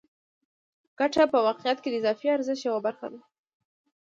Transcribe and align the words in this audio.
ګته 0.97 1.23
په 1.31 1.39
واقعیت 1.47 1.77
کې 1.81 1.89
د 1.91 1.95
اضافي 2.01 2.27
ارزښت 2.35 2.61
یوه 2.67 2.79
برخه 2.85 3.07
ده 3.13 3.19